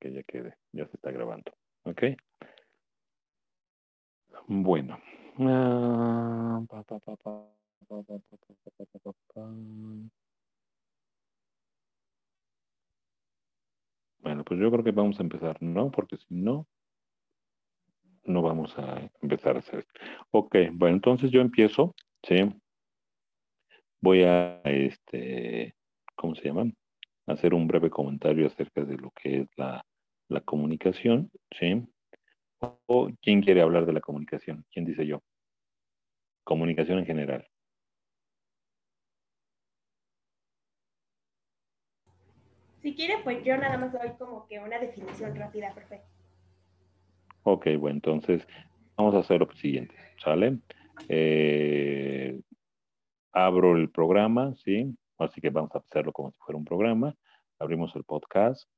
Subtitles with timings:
[0.00, 1.52] que ya quede, ya se está grabando.
[1.84, 2.02] ¿Ok?
[4.48, 4.98] Bueno.
[14.22, 15.90] Bueno, pues yo creo que vamos a empezar, ¿no?
[15.90, 16.66] Porque si no,
[18.24, 19.86] no vamos a empezar a hacer.
[20.30, 22.36] Ok, bueno, entonces yo empiezo, ¿sí?
[24.00, 25.74] Voy a, este,
[26.16, 26.74] ¿cómo se llaman?
[27.26, 29.84] Hacer un breve comentario acerca de lo que es la
[30.30, 31.82] la comunicación, ¿sí?
[32.86, 34.64] ¿O quién quiere hablar de la comunicación?
[34.70, 35.22] ¿Quién dice yo?
[36.44, 37.46] Comunicación en general.
[42.80, 46.08] Si quiere, pues yo nada más doy como que una definición rápida, perfecto.
[47.42, 48.46] Ok, bueno, entonces
[48.96, 50.58] vamos a hacer lo siguiente, ¿sale?
[51.08, 52.40] Eh,
[53.32, 54.96] abro el programa, ¿sí?
[55.18, 57.14] Así que vamos a hacerlo como si fuera un programa.
[57.58, 58.68] Abrimos el podcast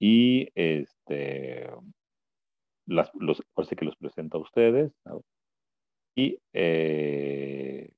[0.00, 1.70] y este,
[2.86, 3.12] los,
[3.56, 4.92] así que los presento a ustedes.
[6.16, 7.92] Y eh,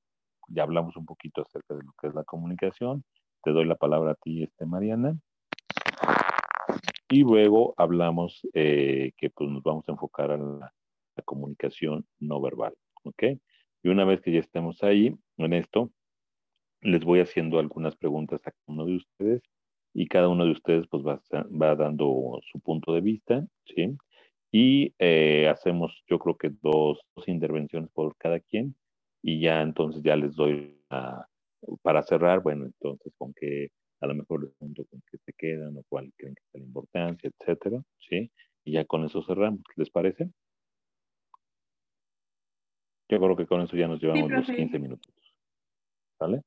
[0.49, 3.03] ya hablamos un poquito acerca de lo que es la comunicación.
[3.41, 5.17] Te doy la palabra a ti, este, Mariana.
[7.09, 10.73] Y luego hablamos eh, que pues, nos vamos a enfocar a la,
[11.25, 12.73] comunicación no verbal.
[13.03, 13.23] ¿Ok?
[13.83, 15.89] Y una vez que ya estemos ahí en esto,
[16.81, 19.41] les voy haciendo algunas preguntas a uno de ustedes
[19.93, 23.95] y cada uno de ustedes pues va, va dando su punto de vista, ¿sí?
[24.51, 28.75] Y eh, hacemos yo creo que dos, dos, intervenciones por cada quien
[29.21, 31.25] y ya entonces ya les doy a,
[31.81, 33.69] para cerrar, bueno, entonces con que
[34.01, 36.65] a lo mejor les pregunto con qué se quedan o cuál creen que es la
[36.65, 38.29] importancia, etcétera, ¿sí?
[38.65, 40.29] Y ya con eso cerramos, ¿les parece?
[43.09, 45.13] Yo creo que con eso ya nos llevamos sí, los 15 minutos.
[46.19, 46.41] ¿Vale?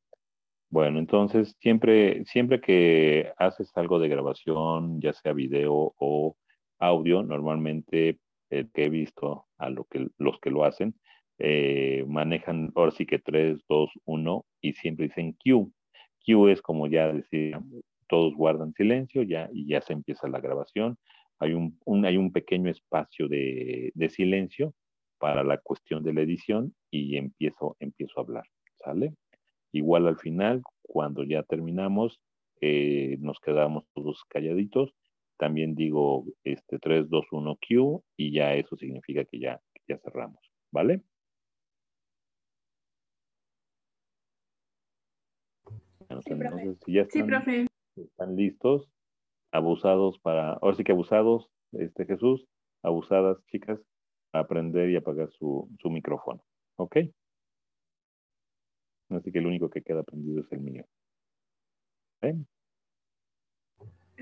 [0.70, 6.36] Bueno, entonces siempre, siempre que haces algo de grabación, ya sea video o
[6.78, 8.19] audio, normalmente
[8.50, 10.95] el que he visto a lo que, los que lo hacen,
[11.39, 15.73] eh, manejan ahora sí que 3, 2, 1 y siempre dicen Q.
[16.24, 17.61] Q es como ya decía,
[18.08, 20.98] todos guardan silencio ya y ya se empieza la grabación.
[21.39, 24.74] Hay un, un hay un pequeño espacio de, de, silencio
[25.19, 28.45] para la cuestión de la edición y empiezo, empiezo a hablar,
[28.83, 29.14] ¿sale?
[29.77, 32.19] Igual al final, cuando ya terminamos,
[32.63, 34.95] eh, nos quedamos todos calladitos.
[35.37, 39.98] También digo este 3, 2, 1 Q y ya eso significa que ya, que ya
[39.98, 40.41] cerramos,
[40.73, 41.03] ¿vale?
[46.08, 46.85] Bueno, Sí, entonces, profe.
[46.87, 47.67] si ya Sí, están, profe.
[47.97, 48.89] están listos,
[49.53, 52.47] abusados para, ahora sí que abusados, este Jesús,
[52.83, 53.79] abusadas chicas,
[54.33, 56.43] a aprender y apagar su, su micrófono,
[56.77, 56.97] ¿ok?
[59.11, 60.84] Así que el único que queda prendido es el mío.
[62.22, 62.34] ¿Eh?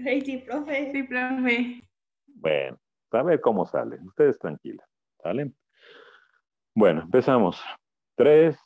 [0.05, 0.93] Ay, sí, profe.
[0.93, 1.83] Sí, profe.
[2.27, 2.78] Bueno,
[3.11, 3.99] a ver cómo sale.
[4.05, 4.89] Ustedes tranquilas,
[5.23, 5.53] ¿sale?
[6.75, 7.62] Bueno, empezamos.
[8.17, 8.56] 3,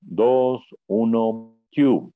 [0.00, 2.12] 2, 1, Q.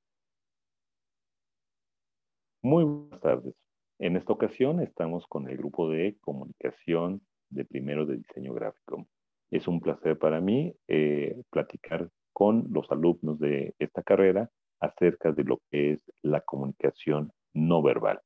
[2.62, 3.54] Muy buenas tardes.
[3.98, 7.20] En esta ocasión estamos con el grupo de comunicación
[7.50, 9.06] de primero de diseño gráfico.
[9.50, 14.50] Es un placer para mí eh, platicar con los alumnos de esta carrera
[14.80, 18.20] acerca de lo que es la comunicación no verbal.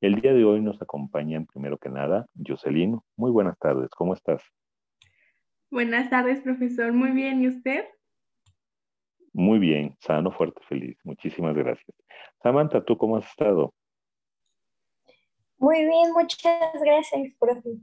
[0.00, 3.00] El día de hoy nos acompañan primero que nada Jocelyn.
[3.16, 4.40] Muy buenas tardes, ¿cómo estás?
[5.70, 6.92] Buenas tardes, profesor.
[6.92, 7.84] Muy bien, ¿y usted?
[9.32, 10.96] Muy bien, sano, fuerte, feliz.
[11.04, 11.94] Muchísimas gracias.
[12.42, 13.74] Samantha, ¿tú cómo has estado?
[15.58, 17.78] Muy bien, muchas gracias, profe.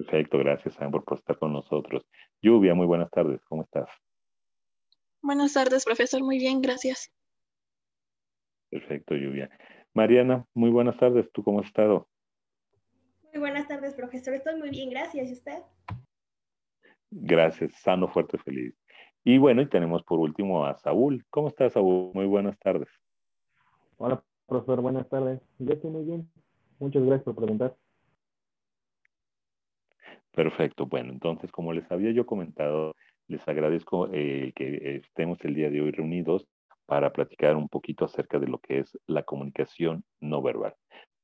[0.00, 2.06] Perfecto, gracias Sam por estar con nosotros.
[2.40, 3.86] Lluvia, muy buenas tardes, ¿cómo estás?
[5.20, 7.12] Buenas tardes, profesor, muy bien, gracias.
[8.70, 9.50] Perfecto, Lluvia.
[9.92, 12.08] Mariana, muy buenas tardes, ¿tú cómo has estado?
[13.30, 14.32] Muy buenas tardes, profesor.
[14.32, 15.28] Estoy muy bien, gracias.
[15.28, 15.62] ¿Y usted?
[17.10, 18.74] Gracias, sano, fuerte, feliz.
[19.22, 21.26] Y bueno, y tenemos por último a Saúl.
[21.28, 22.10] ¿Cómo estás, Saúl?
[22.14, 22.88] Muy buenas tardes.
[23.98, 25.42] Hola, profesor, buenas tardes.
[25.58, 26.30] Yo estoy muy bien.
[26.78, 27.76] Muchas gracias por preguntar.
[30.32, 30.86] Perfecto.
[30.86, 32.94] Bueno, entonces, como les había yo comentado,
[33.26, 36.46] les agradezco eh, que estemos el día de hoy reunidos
[36.86, 40.74] para platicar un poquito acerca de lo que es la comunicación no verbal.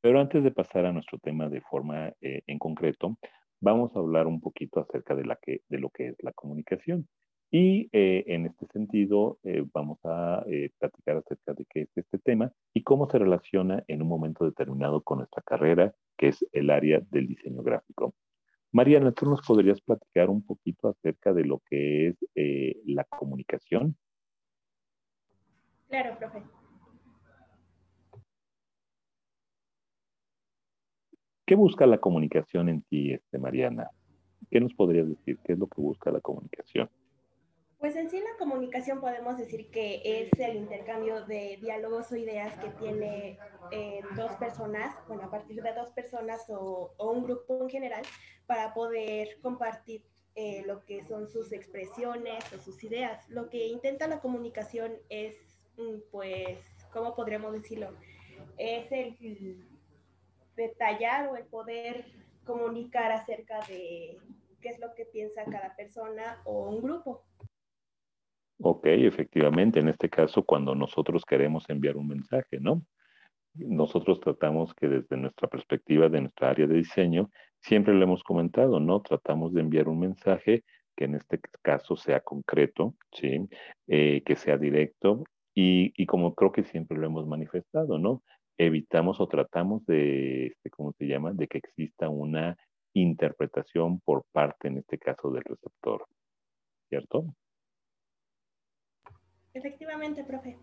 [0.00, 3.16] Pero antes de pasar a nuestro tema de forma eh, en concreto,
[3.60, 7.08] vamos a hablar un poquito acerca de, lo que es la comunicación.
[7.50, 9.38] Y eh, en este sentido,
[9.72, 10.44] vamos a
[10.78, 15.00] platicar acerca de qué es este tema y cómo se relaciona en un momento determinado
[15.00, 18.14] con nuestra carrera, que es el área del diseño gráfico.
[18.76, 23.96] Mariana, ¿tú nos podrías platicar un poquito acerca de lo que es eh, la comunicación?
[25.88, 26.42] Claro, profe.
[31.46, 33.88] ¿Qué busca la comunicación en ti, este, Mariana?
[34.50, 35.38] ¿Qué nos podrías decir?
[35.42, 36.90] ¿Qué es lo que busca la comunicación?
[37.78, 42.58] Pues en sí la comunicación podemos decir que es el intercambio de diálogos o ideas
[42.58, 43.38] que tiene
[43.70, 48.02] eh, dos personas, bueno, a partir de dos personas o, un grupo en general,
[48.46, 50.02] para poder compartir
[50.36, 53.28] eh, lo que son sus expresiones o sus ideas.
[53.28, 55.36] Lo que intenta la comunicación es,
[55.76, 56.58] mm, pues,
[56.94, 57.94] ¿cómo podríamos decirlo?
[58.56, 59.68] Es el
[60.56, 62.06] detallar o el poder
[62.44, 64.18] comunicar acerca de
[64.62, 67.22] qué es lo que piensa cada persona o un grupo.
[68.58, 72.82] Ok, efectivamente, en este caso, cuando nosotros queremos enviar un mensaje, ¿no?
[73.54, 77.30] Nosotros tratamos que desde nuestra perspectiva de nuestra área de diseño,
[77.60, 79.02] siempre lo hemos comentado, ¿no?
[79.02, 80.64] Tratamos de enviar un mensaje
[80.96, 83.48] que en este caso sea concreto, ¿sí?
[83.88, 85.24] Eh, que sea directo
[85.54, 88.22] y, y, como creo que siempre lo hemos manifestado, ¿no?
[88.58, 91.32] Evitamos o tratamos de, este, ¿cómo se llama?
[91.32, 92.56] De que exista una
[92.94, 96.06] interpretación por parte, en este caso, del receptor,
[96.88, 97.26] ¿cierto?
[99.56, 100.58] Efectivamente, profe.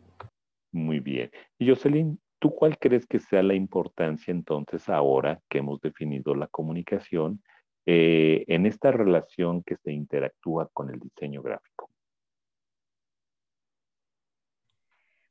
[0.71, 1.31] Muy bien.
[1.57, 6.47] Y Jocelyn, ¿tú cuál crees que sea la importancia entonces ahora que hemos definido la
[6.47, 7.41] comunicación
[7.87, 11.89] eh, en esta relación que se interactúa con el diseño gráfico?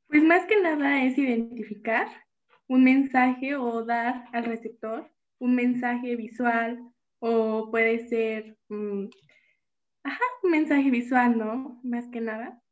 [0.07, 2.07] Pues más que nada es identificar
[2.67, 6.79] un mensaje o dar al receptor un mensaje visual
[7.19, 9.05] o puede ser, mm,
[10.03, 11.79] ajá, un mensaje visual, ¿no?
[11.83, 12.62] Más que nada.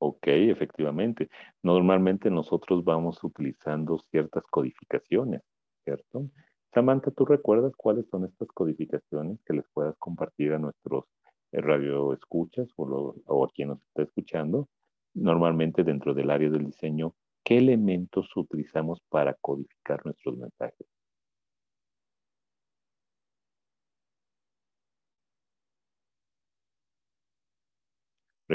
[0.00, 1.28] Ok, efectivamente.
[1.62, 5.42] Normalmente nosotros vamos utilizando ciertas codificaciones,
[5.84, 6.30] ¿cierto?
[6.72, 11.04] Samantha, ¿tú recuerdas cuáles son estas codificaciones que les puedas compartir a nuestros
[11.52, 14.68] eh, radioescuchas o, o a quien nos está escuchando?
[15.14, 20.86] Normalmente dentro del área del diseño, ¿qué elementos utilizamos para codificar nuestros mensajes?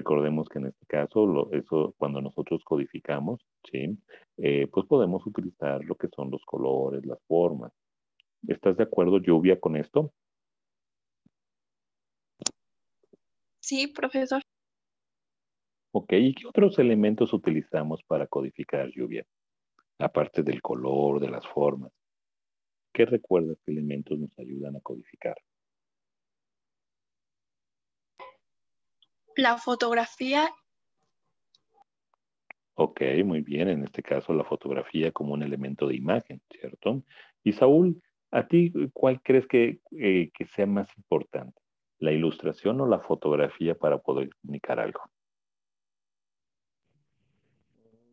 [0.03, 3.39] Recordemos que en este caso, eso cuando nosotros codificamos,
[3.71, 3.97] ¿sí?
[4.35, 7.71] Eh, pues podemos utilizar lo que son los colores, las formas.
[8.45, 10.11] ¿Estás de acuerdo, Lluvia, con esto?
[13.61, 14.41] Sí, profesor.
[15.93, 19.25] Ok, ¿y qué otros elementos utilizamos para codificar lluvia?
[19.99, 21.93] Aparte del color, de las formas.
[22.91, 25.37] ¿Qué recuerdas qué elementos nos ayudan a codificar?
[29.35, 30.49] La fotografía.
[32.75, 33.69] Ok, muy bien.
[33.69, 37.03] En este caso, la fotografía como un elemento de imagen, ¿cierto?
[37.43, 38.01] Y Saúl,
[38.31, 41.59] ¿a ti cuál crees que, eh, que sea más importante?
[41.99, 45.01] ¿La ilustración o la fotografía para poder comunicar algo?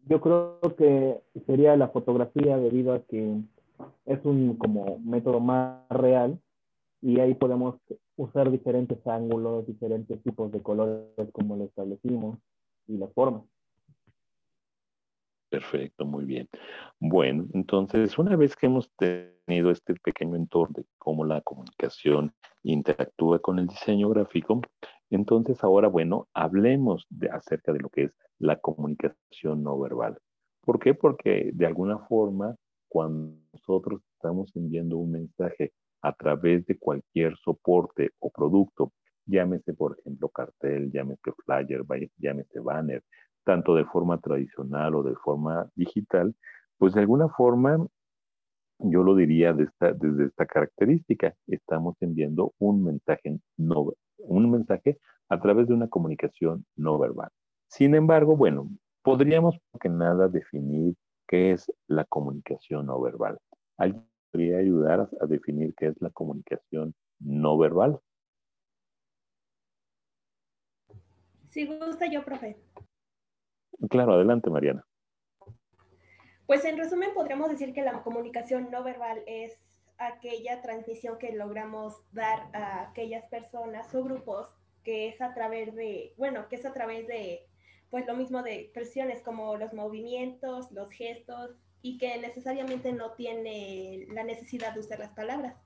[0.07, 3.37] Yo creo que sería la fotografía debido a que
[4.07, 6.41] es un como método más real
[7.03, 7.77] y ahí podemos
[8.17, 12.39] usar diferentes ángulos, diferentes tipos de colores como lo establecimos
[12.87, 13.45] y las formas.
[15.49, 16.49] Perfecto, muy bien.
[17.01, 22.33] Bueno, entonces, una vez que hemos tenido este pequeño entorno de cómo la comunicación
[22.63, 24.61] interactúa con el diseño gráfico,
[25.11, 30.19] entonces ahora, bueno, hablemos de, acerca de lo que es la comunicación no verbal.
[30.61, 30.95] ¿Por qué?
[30.95, 32.55] Porque de alguna forma,
[32.89, 38.93] cuando nosotros estamos enviando un mensaje a través de cualquier soporte o producto,
[39.27, 41.85] llámese por ejemplo cartel, llámese flyer,
[42.19, 43.03] llámese banner,
[43.45, 46.35] tanto de forma tradicional o de forma digital,
[46.79, 47.87] pues de alguna forma
[48.83, 55.69] yo lo diría desde esta característica, estamos enviando un mensaje, no, un mensaje a través
[55.69, 57.29] de una comunicación no verbal.
[57.69, 58.71] Sin embargo, bueno,
[59.03, 60.95] podríamos que nada definir
[61.29, 63.39] qué es la comunicación no verbal
[64.31, 68.01] podría ayudar a, definir qué es la comunicación no verbal?
[71.51, 72.57] Si gusta yo, profe.
[73.89, 74.87] Claro, adelante, Mariana.
[76.47, 79.59] Pues en resumen podríamos decir que la comunicación no verbal es
[79.99, 86.15] aquella transmisión que logramos dar a aquellas personas o grupos que es a través de,
[86.17, 87.47] bueno, que es a través de,
[87.91, 94.07] pues lo mismo de expresiones como los movimientos, los gestos, y que necesariamente no tiene
[94.13, 95.57] la necesidad de usar las palabras.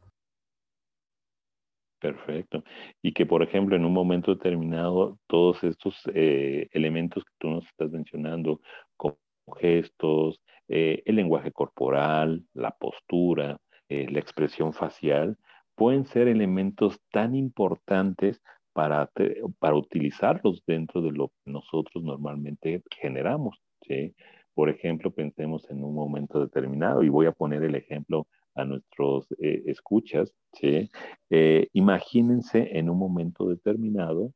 [2.04, 2.62] Perfecto.
[3.00, 7.64] Y que, por ejemplo, en un momento determinado, todos estos eh, elementos que tú nos
[7.64, 8.61] estás mencionando,
[8.99, 9.16] como
[9.59, 13.56] gestos, eh, el lenguaje corporal, la postura,
[13.88, 15.38] eh, la expresión facial,
[15.75, 18.42] pueden ser elementos tan importantes
[18.75, 19.11] para,
[19.59, 23.59] para utilizarlos dentro de lo que nosotros normalmente generamos.
[23.80, 24.14] ¿sí?
[24.54, 29.26] Por ejemplo, pensemos en un momento determinado y voy a poner el ejemplo a nuestros
[29.40, 30.32] eh, escuchas.
[30.61, 34.32] Eh, imagínense en un momento determinado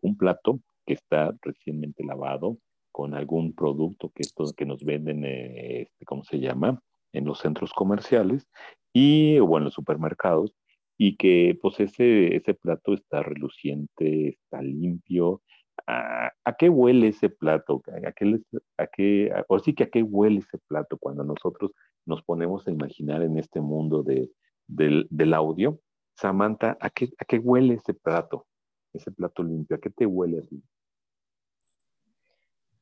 [0.00, 2.58] un plato que está recientemente lavado
[2.96, 6.80] con algún producto que, estos, que nos venden, este, ¿cómo se llama?
[7.12, 8.48] En los centros comerciales
[8.90, 10.54] y, o en los supermercados,
[10.96, 15.42] y que pues ese, ese plato está reluciente, está limpio,
[15.86, 17.82] ¿A, qué huele ese plato?
[18.04, 21.72] ¿A qué, a sí que a qué huele ese plato cuando nosotros
[22.04, 24.30] nos ponemos a imaginar en este mundo de,
[24.66, 25.80] del, audio?
[26.16, 28.46] Samantha, ¿a qué, ¿a qué huele ese plato?
[28.92, 30.42] Ese plato limpio, ¿a qué te huele a?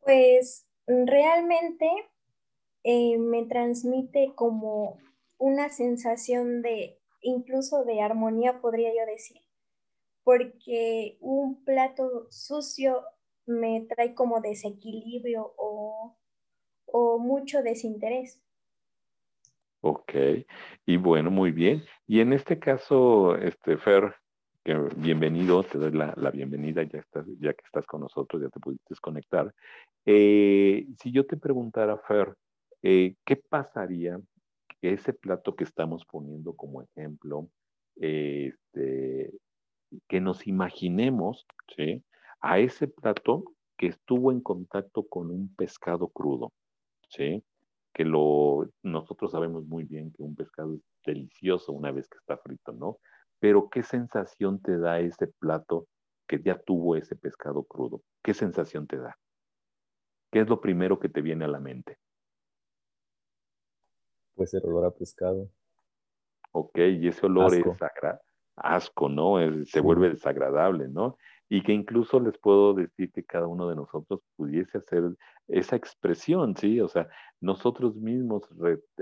[0.00, 1.88] Pues realmente
[2.84, 4.98] eh, me transmite como
[5.38, 9.44] una sensación de, incluso de armonía, podría yo decir
[10.24, 13.04] porque un plato sucio
[13.46, 16.16] me trae como desequilibrio o,
[17.18, 18.40] mucho desinterés.
[19.80, 20.12] Ok,
[20.86, 21.82] y bueno, muy bien.
[22.06, 24.14] Y en este caso, este Fer,
[24.96, 28.94] bienvenido, te doy la, bienvenida, ya, estás, ya que estás con nosotros, ya te pudiste
[29.00, 29.52] conectar.
[30.06, 32.34] Eh, si yo te preguntara, Fer,
[32.82, 34.20] eh, ¿qué pasaría
[34.92, 37.48] ese plato que estamos poniendo como ejemplo,
[37.96, 39.32] este,
[40.08, 41.46] que nos imaginemos
[42.44, 43.42] a ese plato
[43.78, 46.52] que estuvo en contacto con un pescado crudo,
[47.08, 47.42] ¿sí?
[47.94, 52.36] que lo, nosotros sabemos muy bien que un pescado es delicioso una vez que está
[52.36, 52.98] frito, ¿no?
[53.38, 55.86] Pero ¿qué sensación te da ese plato
[56.26, 58.02] que ya tuvo ese pescado crudo?
[58.22, 59.16] ¿Qué sensación te da?
[60.30, 61.98] ¿Qué es lo primero que te viene a la mente?
[64.34, 65.48] Pues el olor a pescado.
[66.52, 68.20] Ok, y ese olor es sagrado
[68.56, 69.36] asco, ¿no?
[69.64, 71.16] se vuelve desagradable, ¿no?
[71.48, 75.14] Y que incluso les puedo decir que cada uno de nosotros pudiese hacer
[75.48, 76.80] esa expresión, ¿sí?
[76.80, 77.08] O sea,
[77.40, 78.48] nosotros mismos,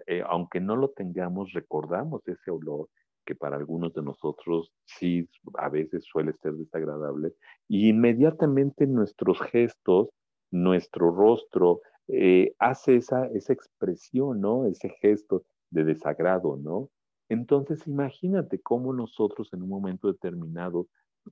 [0.07, 2.89] eh, aunque no lo tengamos, recordamos ese olor
[3.25, 7.35] que para algunos de nosotros sí a veces suele ser desagradable,
[7.69, 10.09] y inmediatamente nuestros gestos,
[10.51, 14.67] nuestro rostro, eh, hace esa, esa expresión, ¿no?
[14.67, 16.91] Ese gesto de desagrado, ¿no?
[17.29, 20.89] Entonces, imagínate cómo nosotros en un momento determinado,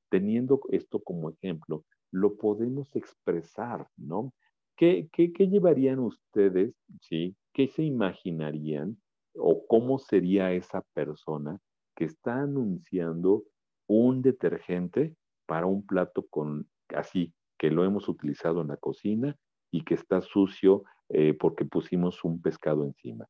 [0.08, 4.32] teniendo esto como ejemplo, lo podemos expresar, ¿no?
[4.76, 7.36] ¿Qué, llevarían ustedes, sí?
[7.52, 8.96] ¿Qué se imaginarían
[9.34, 11.58] o cómo sería esa persona
[11.94, 13.44] que está anunciando
[13.86, 15.14] un detergente
[15.46, 19.36] para un plato con así que lo hemos utilizado en la cocina
[19.70, 23.26] y que está sucio eh, porque pusimos un pescado encima?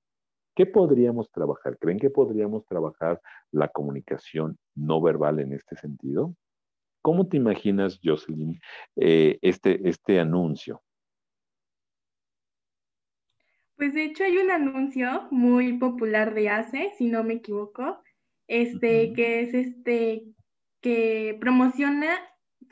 [0.54, 1.78] ¿Qué podríamos trabajar?
[1.78, 6.34] ¿Creen que podríamos trabajar la comunicación no verbal en este sentido?
[7.02, 8.60] ¿Cómo te imaginas, Jocelyn,
[8.96, 10.82] eh, este, este anuncio?
[13.76, 18.02] Pues de hecho hay un anuncio muy popular de ACE, si no me equivoco,
[18.46, 20.24] este, que es este,
[20.82, 22.18] que promociona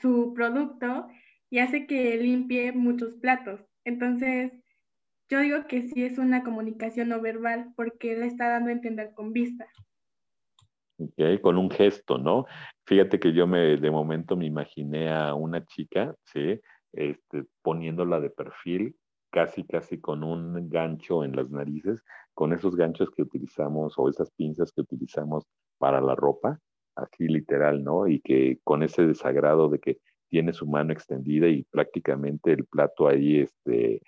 [0.02, 1.08] su producto
[1.48, 3.64] y hace que limpie muchos platos.
[3.84, 4.52] Entonces,
[5.30, 9.12] yo digo que sí es una comunicación no verbal porque le está dando a entender
[9.14, 9.66] con vista.
[11.00, 12.46] Okay, con un gesto, ¿no?
[12.84, 16.60] Fíjate que yo me, de momento me imaginé a una chica, ¿sí?
[16.92, 18.96] Este, poniéndola de perfil,
[19.30, 22.02] casi, casi con un gancho en las narices,
[22.34, 25.44] con esos ganchos que utilizamos o esas pinzas que utilizamos
[25.78, 26.58] para la ropa,
[26.96, 28.08] así literal, ¿no?
[28.08, 33.08] Y que con ese desagrado de que tiene su mano extendida y prácticamente el plato
[33.08, 34.02] ahí, este,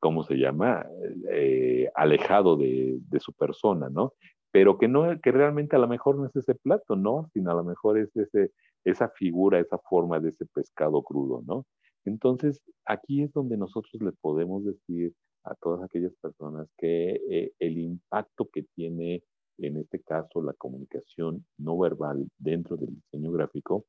[0.00, 0.86] ¿cómo se llama?
[1.30, 4.14] Eh, alejado de, su persona, ¿no?
[4.52, 7.28] Pero que, no, que realmente a lo mejor no es ese plato, ¿no?
[7.32, 8.52] Sino a lo mejor es ese,
[8.84, 11.66] esa figura, esa forma de ese pescado crudo, ¿no?
[12.04, 15.12] Entonces, aquí es donde nosotros le podemos decir
[15.44, 19.22] a todas aquellas personas que eh, el impacto que tiene,
[19.58, 23.84] en este caso, la comunicación no verbal dentro del diseño gráfico,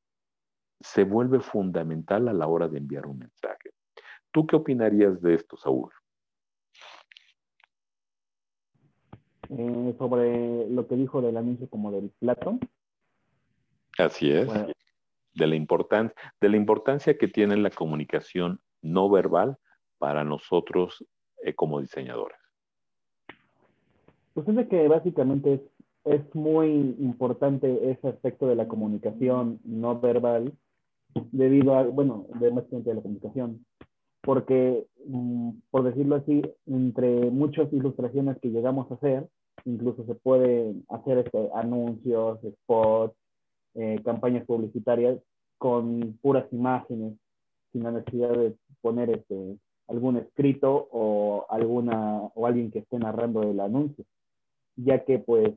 [0.80, 3.70] se vuelve fundamental a la hora de enviar un mensaje.
[4.32, 5.90] ¿Tú qué opinarías de esto, Saúl?
[9.58, 12.58] Eh, sobre lo que dijo del anuncio como del plato.
[13.98, 14.48] Así es.
[15.34, 19.58] de, la importancia, de la importancia que tiene la comunicación no verbal
[19.98, 21.04] para nosotros
[21.42, 22.38] eh, como diseñadores.
[24.32, 25.60] Pues es que básicamente es,
[26.04, 30.56] es muy importante ese aspecto de la comunicación no verbal
[31.30, 33.66] debido a, bueno, de más de la comunicación,
[34.22, 39.28] porque, mm, por decirlo así, entre muchas ilustraciones que llegamos a hacer,
[39.64, 43.14] incluso se puede hacer este, anuncios, spots,
[43.74, 45.18] eh, campañas publicitarias
[45.58, 47.14] con puras imágenes,
[47.72, 53.42] sin la necesidad de poner este, algún escrito o, alguna, o alguien que esté narrando
[53.42, 54.04] el anuncio.
[54.76, 55.52] ya que pues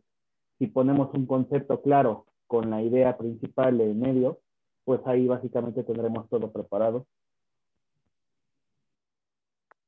[0.59, 4.39] si ponemos un concepto claro con la idea principal en medio,
[4.83, 7.05] pues ahí básicamente tendremos todo preparado.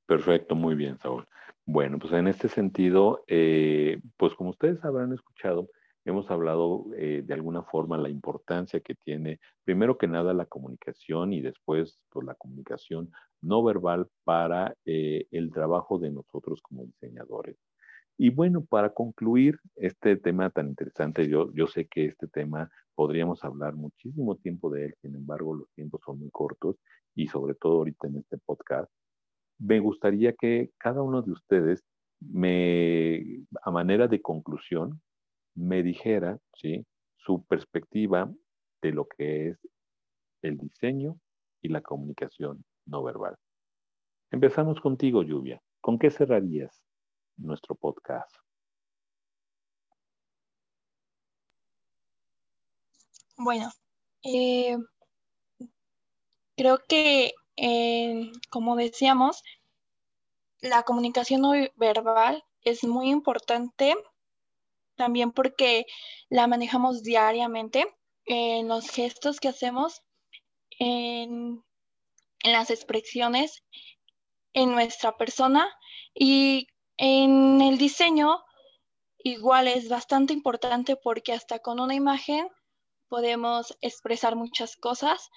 [0.08, 1.28] Perfecto, muy bien, Saúl.
[1.66, 5.70] Bueno, pues en este sentido, eh, pues como ustedes habrán escuchado,
[6.06, 11.34] hemos hablado eh, de alguna forma la importancia que tiene, primero que nada, la comunicación
[11.34, 13.12] y después, pues la comunicación
[13.42, 17.58] no verbal para eh, el trabajo de nosotros como diseñadores.
[18.18, 23.44] Y bueno, para concluir este tema tan interesante, yo, yo sé que este tema podríamos
[23.44, 26.78] hablar muchísimo tiempo de él, sin embargo, los tiempos son muy cortos
[27.14, 28.90] y sobre todo ahorita en este podcast,
[29.60, 31.84] me gustaría que cada uno de ustedes
[32.20, 35.02] me, a manera de conclusión,
[35.56, 36.86] me dijera, ¿sí?
[37.18, 38.32] Su perspectiva
[38.82, 39.58] de lo que es
[40.42, 41.20] el diseño
[41.62, 43.36] y la comunicación no verbal.
[44.32, 45.62] Empezamos contigo, Lluvia.
[45.82, 46.84] ¿Con qué cerrarías
[47.38, 48.36] nuestro podcast?
[53.38, 53.72] Bueno,
[54.24, 54.78] eh,
[56.56, 57.34] creo que,
[58.50, 59.44] como decíamos,
[60.62, 61.44] la comunicación
[61.76, 63.96] verbal es muy importante
[64.96, 65.86] también porque
[66.30, 67.86] la manejamos diariamente
[68.26, 70.02] en los gestos que hacemos,
[70.80, 71.64] en,
[72.44, 73.64] las expresiones,
[74.54, 75.70] en nuestra persona
[76.14, 78.44] y en el diseño
[79.20, 82.48] igual es bastante importante porque hasta con una imagen
[83.08, 85.30] podemos expresar muchas cosas,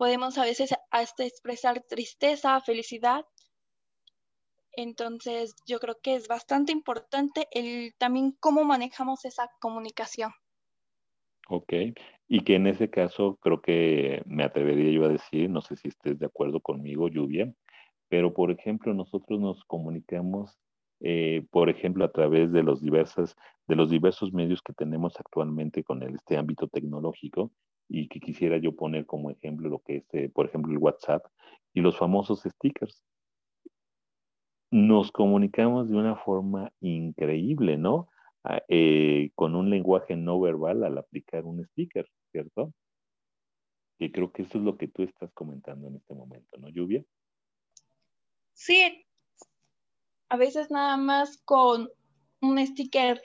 [0.00, 3.26] podemos a veces hasta expresar tristeza, felicidad
[4.72, 10.30] entonces, yo creo que es bastante importante el también cómo manejamos esa comunicación.
[11.48, 11.72] Ok,
[12.28, 15.88] y que en ese caso creo que me atrevería yo a decir, no sé si
[15.88, 17.52] estés de acuerdo conmigo, Lluvia,
[18.08, 20.58] pero por ejemplo, nosotros nos comunicamos,
[21.00, 25.82] eh, por ejemplo, a través de los, diversas, de los diversos medios que tenemos actualmente
[25.82, 27.50] con este ámbito tecnológico
[27.90, 31.26] y que quisiera yo poner como ejemplo lo que es, eh, por ejemplo, el WhatsApp
[31.74, 33.02] y los famosos stickers
[34.70, 38.08] nos comunicamos de una forma increíble, ¿no?
[38.44, 42.72] Ah, eh, con un lenguaje no verbal al aplicar un sticker, ¿cierto?
[43.98, 47.04] Y creo que eso es lo que tú estás comentando en este momento, ¿no, Lluvia?
[48.54, 49.04] Sí,
[50.28, 51.90] a veces nada más con
[52.40, 53.20] un sticker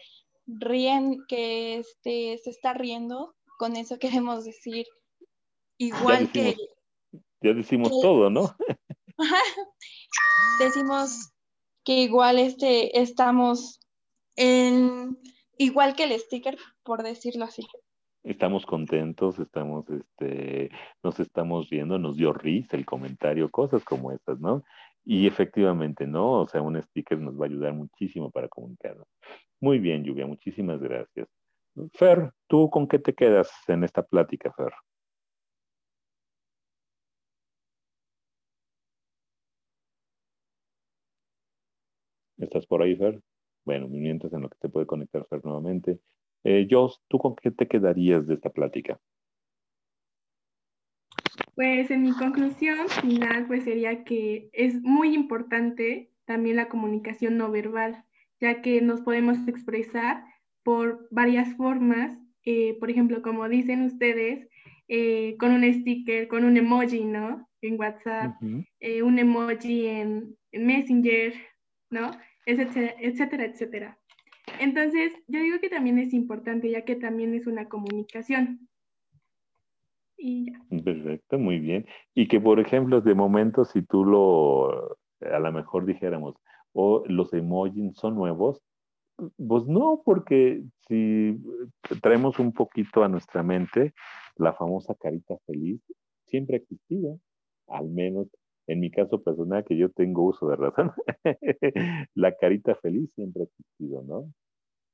[0.48, 4.86] ríen que este, se está riendo, con eso queremos decir
[5.78, 6.56] igual que...
[7.42, 8.56] Ya decimos todo, ¿no?
[10.60, 11.32] decimos
[11.84, 13.80] que igual este, estamos
[14.36, 15.18] en,
[15.58, 17.66] igual que el sticker, por decirlo así.
[18.24, 20.72] Estamos contentos, estamos, este,
[21.04, 24.64] nos estamos viendo, nos dio risa el comentario, cosas como estas, ¿no?
[25.04, 26.42] Y efectivamente, ¿no?
[26.42, 29.08] O sea, un sticker nos va a ayudar muchísimo para comunicarnos.
[29.62, 31.28] Muy bien, Lluvia, muchísimas gracias.
[31.94, 34.72] Fer, ¿tú con qué te quedas en esta plática, Fer?
[42.38, 43.22] ¿Estás por ahí, Fer?
[43.66, 46.00] Bueno, mientras en lo que te puede conectar Fer nuevamente.
[46.44, 49.00] Eh, Jos, ¿tú con qué te quedarías de esta plática?
[51.56, 57.50] Pues en mi conclusión final pues sería que es muy importante también la comunicación no
[57.50, 58.06] verbal,
[58.40, 60.24] ya que nos podemos expresar
[60.66, 64.50] por varias formas, eh, por ejemplo, como dicen ustedes,
[64.88, 67.48] eh, con un sticker, con un emoji, ¿no?
[67.62, 68.36] En WhatsApp,
[68.80, 71.34] eh, un emoji en, en Messenger,
[71.92, 72.10] ¿no?
[72.48, 74.00] Etcétera, etcétera, etcétera.
[74.60, 78.68] Entonces, yo digo que también es importante, ya que también es una comunicación.
[80.18, 80.60] Y ya.
[80.84, 81.86] Perfecto, muy bien.
[82.16, 86.36] Y que, por ejemplo, de momento, si tú lo, a lo mejor dijéramos,
[86.74, 88.64] o los emojis son nuevos,
[89.38, 91.38] pues no, porque si
[92.02, 93.94] traemos un poquito a nuestra mente,
[94.36, 95.82] la famosa carita feliz
[96.26, 97.20] siempre ha existido,
[97.68, 98.28] al menos
[98.68, 100.92] en mi caso personal, que yo tengo uso de razón,
[102.16, 104.32] la carita feliz siempre ha existido, ¿no?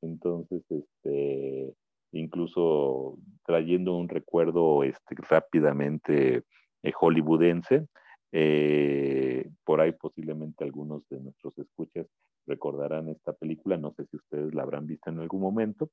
[0.02, 1.74] Entonces, este,
[2.12, 6.44] incluso trayendo un recuerdo este, rápidamente
[6.84, 7.88] eh, hollywoodense,
[8.34, 12.08] eh, por ahí posiblemente algunos de nuestros escuchas
[12.48, 15.90] recordarán esta película, no sé si ustedes la habrán visto en algún momento,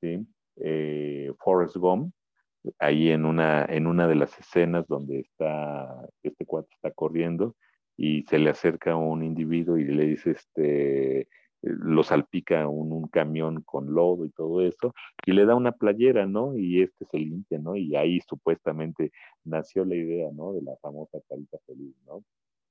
[0.00, 0.26] ¿sí?
[0.56, 2.12] Eh, Forrest Gump,
[2.78, 7.56] ahí en una, en una de las escenas donde está, este cuate está corriendo
[7.96, 11.28] y se le acerca un individuo y le dice, este,
[11.62, 14.94] lo salpica un, un, camión con lodo y todo eso,
[15.26, 16.56] y le da una playera, ¿no?
[16.56, 17.76] Y este se limpia, ¿no?
[17.76, 19.12] Y ahí supuestamente
[19.44, 20.52] nació la idea, ¿no?
[20.54, 22.24] De la famosa carita feliz, ¿no?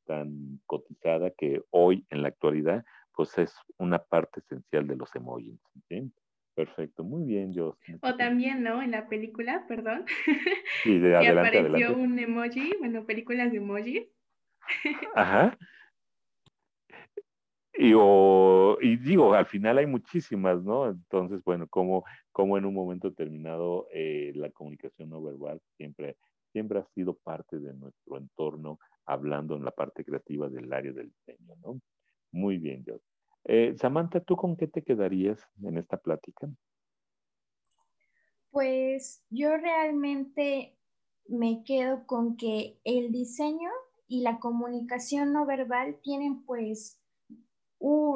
[0.05, 2.83] Tan cotizada que hoy, en la actualidad,
[3.19, 5.59] pues es una parte esencial de los emojis.
[5.89, 6.09] ¿sí?
[6.55, 7.77] Perfecto, muy bien, yo.
[7.99, 8.81] O también, ¿no?
[8.81, 10.05] En la película, perdón.
[10.83, 12.01] Sí, de adelante, apareció adelante.
[12.01, 14.07] un emoji, bueno, películas de emojis.
[15.15, 15.57] Ajá.
[17.73, 20.87] Y, o, y digo, al final hay muchísimas, ¿no?
[20.87, 26.15] Entonces, bueno, como, como en un momento determinado eh, la comunicación no verbal siempre,
[26.53, 31.11] siempre ha sido parte de nuestro entorno, hablando en la parte creativa del área del
[31.11, 31.81] diseño, ¿no?
[32.31, 33.01] Muy bien, Josh.
[33.45, 36.49] Eh, Samantha, ¿tú con qué te quedarías en esta plática?
[38.51, 40.77] Pues yo realmente
[41.27, 43.69] me quedo con que el diseño
[44.07, 46.99] y la comunicación no verbal tienen pues,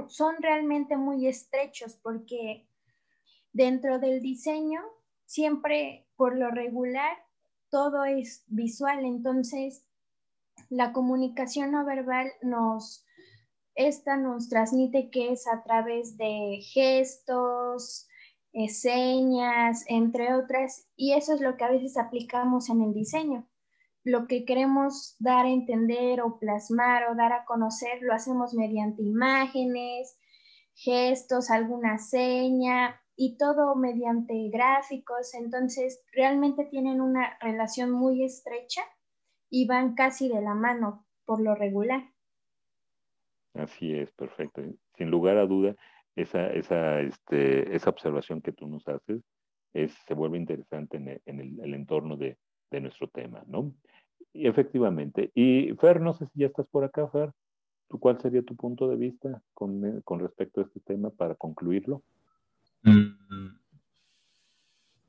[0.10, 2.68] son realmente muy estrechos porque
[3.54, 4.82] dentro del diseño
[5.26, 7.16] siempre por lo regular
[7.70, 9.86] todo es visual, entonces
[10.70, 13.06] la comunicación no verbal nos,
[13.76, 18.08] esta nos transmite que es a través de gestos,
[18.54, 23.48] eh, señas, entre otras, y eso es lo que a veces aplicamos en el diseño.
[24.04, 29.02] Lo que queremos dar a entender o plasmar o dar a conocer lo hacemos mediante
[29.02, 30.20] imágenes,
[30.76, 35.34] gestos, alguna seña y todo mediante gráficos.
[35.34, 38.82] Entonces, realmente tienen una relación muy estrecha
[39.50, 42.13] y van casi de la mano por lo regular.
[43.54, 44.62] Así es, perfecto.
[44.98, 45.76] Sin lugar a duda,
[46.16, 49.22] esa, esa, este, esa observación que tú nos haces
[49.74, 52.38] es, se vuelve interesante en el, en el, entorno de,
[52.72, 53.74] de, nuestro tema, ¿no?
[54.34, 55.32] Y efectivamente.
[55.34, 57.32] Y Fer, no sé si ya estás por acá, Fer.
[57.90, 62.04] ¿Tú, ¿Cuál sería tu punto de vista con, con respecto a este tema para concluirlo?
[62.84, 63.58] Mm,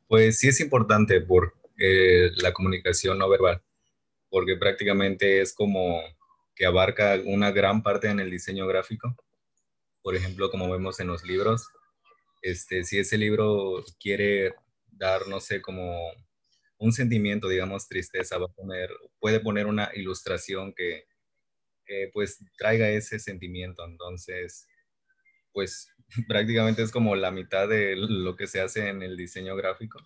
[0.08, 3.62] pues sí es importante por eh, la comunicación no verbal,
[4.30, 6.00] porque prácticamente es como
[6.54, 9.16] que abarca una gran parte en el diseño gráfico.
[10.02, 11.68] Por ejemplo, como vemos en los libros,
[12.42, 14.54] este, si ese libro quiere
[14.86, 15.98] dar, no sé, como
[16.78, 21.04] un sentimiento, digamos, tristeza, va a poner, puede poner una ilustración que,
[21.86, 23.84] que pues traiga ese sentimiento.
[23.84, 24.66] Entonces,
[25.52, 25.88] pues
[26.28, 29.98] prácticamente es como la mitad de lo que se hace en el diseño gráfico.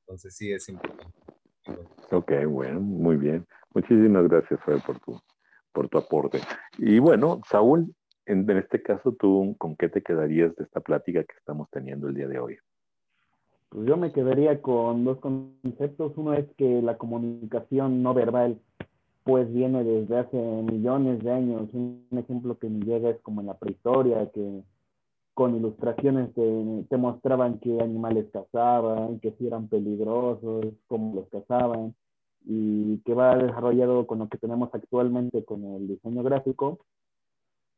[0.00, 1.18] Entonces sí es importante.
[2.10, 3.46] Ok, bueno, muy bien.
[3.74, 5.18] Muchísimas gracias, Fer, por tu,
[5.72, 6.40] por tu aporte.
[6.78, 7.94] Y bueno, Saúl,
[8.26, 12.08] en, en, este caso, ¿tú con qué te quedarías de esta plática que estamos teniendo
[12.08, 12.58] el día de hoy?
[13.70, 16.12] Pues yo me quedaría con dos conceptos.
[16.16, 18.58] Uno es que la comunicación no verbal
[19.24, 21.68] pues viene desde hace millones de años.
[21.72, 24.62] Un ejemplo que me llega es como en la prehistoria, que
[25.32, 31.94] con ilustraciones te, te mostraban qué animales cazaban, que si eran peligrosos, cómo los cazaban
[32.44, 36.80] y que va desarrollado con lo que tenemos actualmente con el diseño gráfico,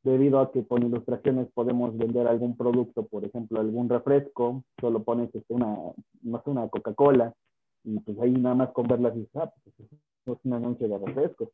[0.03, 5.35] debido a que con ilustraciones podemos vender algún producto, por ejemplo, algún refresco, solo pones
[5.35, 5.77] este, una,
[6.23, 7.35] no sé, una Coca-Cola,
[7.85, 9.77] y pues ahí nada más con verlas dices, ah, pues
[10.39, 11.49] es un anuncio de refrescos.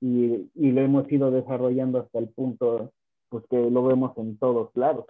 [0.00, 2.92] Y, y lo hemos ido desarrollando hasta el punto,
[3.28, 5.06] pues que lo vemos en todos lados.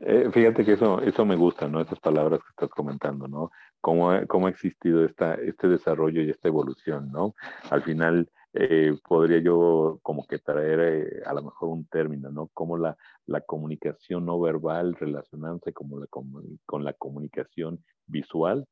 [0.00, 1.80] Eh, fíjate que eso, eso me gusta, ¿no?
[1.80, 3.50] Esas palabras que estás comentando, ¿no?
[3.80, 7.34] Cómo, cómo ha existido esta, este desarrollo y esta evolución, ¿no?
[7.70, 12.48] Al final, eh, podría yo como que traer eh, a lo mejor un término, ¿no?
[12.48, 18.66] Como la, la comunicación no verbal relacionándose como la, con, la comunicación visual,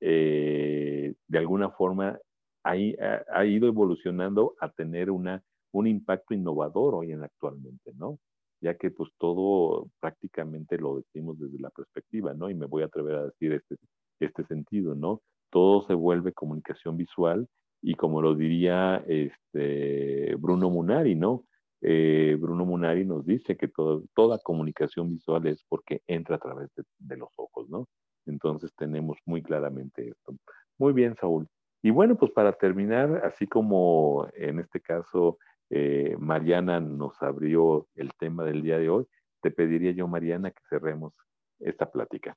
[0.00, 2.18] eh, de alguna forma
[2.64, 8.18] ha, ha, ha, ido evolucionando a tener una, un impacto innovador hoy en actualmente, ¿no?
[8.60, 12.50] Ya que pues todo prácticamente lo decimos desde la perspectiva, ¿no?
[12.50, 13.76] Y me voy a atrever a decir este,
[14.20, 15.20] este sentido, ¿no?
[15.50, 17.48] Todo se vuelve comunicación visual
[17.82, 21.44] y como lo diría este Bruno Munari, ¿no?
[21.82, 23.70] Eh, Bruno Munari nos dice que
[24.14, 27.86] toda comunicación visual es porque entra a través de, de, los ojos, ¿no?
[28.24, 30.34] Entonces tenemos muy claramente esto.
[30.78, 31.46] Muy bien, Saúl.
[31.82, 35.38] Y bueno, pues para terminar, así como en este caso
[35.70, 39.06] eh, Mariana nos abrió el tema del día de hoy,
[39.42, 41.12] te pediría yo, Mariana, que cerremos
[41.60, 42.36] esta plática.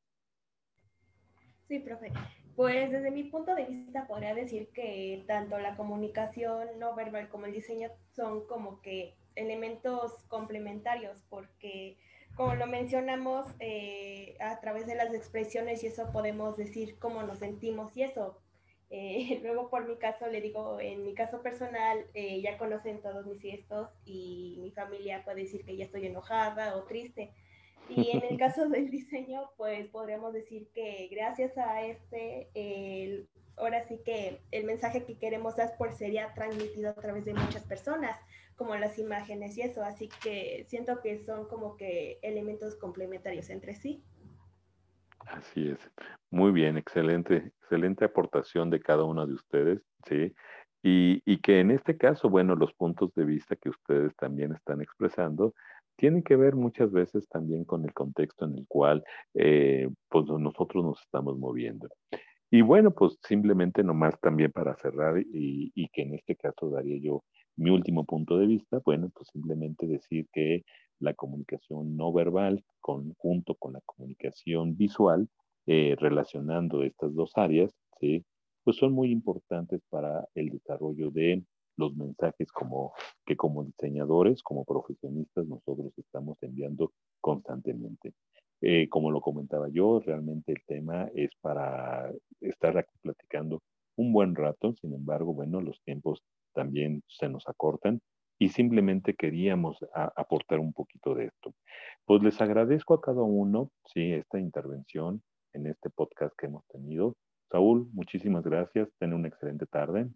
[1.68, 2.12] Sí, profe.
[2.56, 7.46] Pues desde mi punto de vista podría decir que tanto la comunicación no verbal como
[7.46, 11.98] el diseño son como que elementos complementarios porque
[12.36, 17.40] como lo mencionamos eh, a través de las expresiones y eso podemos decir cómo nos
[17.40, 18.38] sentimos y eso.
[18.90, 23.26] Eh, luego por mi caso le digo, en mi caso personal eh, ya conocen todos
[23.26, 27.32] mis gestos y mi familia puede decir que ya estoy enojada o triste.
[27.90, 32.50] Y en el caso del diseño, pues podríamos decir que gracias a este,
[33.58, 37.64] ahora sí que el mensaje que queremos dar pues sería transmitido a través de muchas
[37.64, 38.18] personas,
[38.56, 43.74] como las imágenes y eso, así que siento que son como que elementos complementarios entre
[43.74, 44.04] sí.
[45.30, 45.80] Así es.
[46.32, 50.34] Muy bien, excelente, excelente aportación de cada uno de ustedes, ¿sí?
[50.82, 54.82] Y, y, que en este caso, bueno, los puntos de vista que ustedes también están
[54.82, 55.54] expresando
[55.98, 60.84] tienen que ver muchas veces también con el contexto en el cual eh, pues nosotros
[60.86, 61.90] nos estamos moviendo.
[62.50, 66.98] Y bueno, pues simplemente nomás también para cerrar y, y que en este caso daría
[67.00, 67.24] yo
[67.60, 70.64] mi último punto de vista, bueno, pues simplemente decir que
[71.00, 75.28] la comunicación no verbal junto con la comunicación visual,
[75.68, 78.26] eh, relacionando estas dos áreas, ¿sí?
[78.64, 81.44] pues son muy importantes para el desarrollo de
[81.76, 82.94] los mensajes como,
[83.26, 86.92] que como diseñadores, como profesionistas, nosotros estamos enviando
[87.22, 88.14] constantemente.
[88.62, 93.62] Eh, como lo comentaba yo, realmente el tema es para estar aquí platicando
[93.96, 96.22] un buen rato, sin embargo, bueno, los tiempos
[96.54, 98.02] también se nos acortan
[98.38, 101.54] y simplemente queríamos aportar un poquito de esto.
[102.06, 105.22] Pues les agradezco a cada uno, sí, esta intervención
[105.54, 107.16] en este podcast que hemos tenido.
[107.52, 108.90] Saúl, muchísimas gracias.
[108.98, 110.08] Ten una excelente tarde.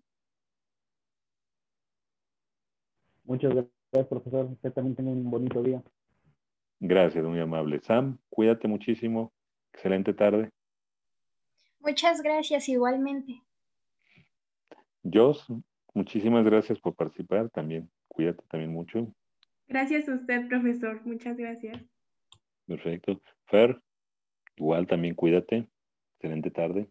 [3.25, 4.45] Muchas gracias, profesor.
[4.45, 5.83] Usted también tiene un bonito día.
[6.79, 7.79] Gracias, muy amable.
[7.81, 9.33] Sam, cuídate muchísimo.
[9.73, 10.49] Excelente tarde.
[11.79, 13.41] Muchas gracias, igualmente.
[15.03, 15.45] Jos,
[15.93, 17.89] muchísimas gracias por participar también.
[18.07, 19.13] Cuídate también mucho.
[19.67, 21.05] Gracias a usted, profesor.
[21.05, 21.81] Muchas gracias.
[22.67, 23.21] Perfecto.
[23.45, 23.81] Fer,
[24.55, 25.67] igual también cuídate.
[26.15, 26.87] Excelente tarde.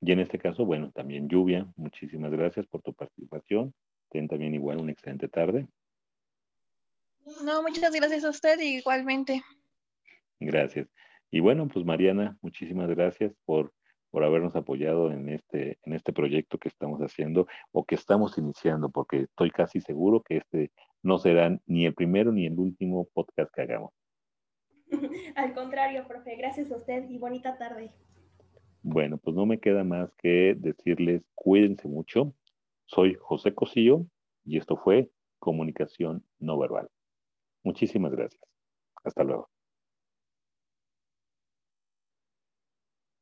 [0.00, 3.72] Y en este caso, bueno, también Lluvia, muchísimas gracias por tu participación.
[4.10, 5.66] Ten también igual una excelente tarde.
[7.42, 9.42] No, muchas gracias a usted igualmente.
[10.40, 10.88] Gracias.
[11.30, 13.72] Y bueno, pues Mariana, muchísimas gracias por
[14.14, 18.88] por habernos apoyado en este, en este proyecto que estamos haciendo o que estamos iniciando,
[18.88, 20.70] porque estoy casi seguro que este
[21.02, 23.92] no será ni el primero ni el último podcast que hagamos.
[25.34, 27.92] Al contrario, profe, gracias a usted y bonita tarde.
[28.82, 32.36] Bueno, pues no me queda más que decirles cuídense mucho.
[32.84, 34.06] Soy José Cosillo
[34.44, 36.88] y esto fue Comunicación No Verbal.
[37.64, 38.40] Muchísimas gracias.
[39.02, 39.50] Hasta luego.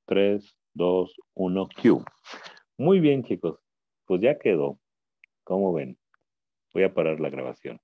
[0.05, 2.05] Tres, 2, 1, Q.
[2.79, 3.59] Muy bien, chicos.
[4.07, 4.79] Pues ya quedó.
[5.45, 5.99] ¿Cómo ven?
[6.73, 7.81] Voy a parar la grabación.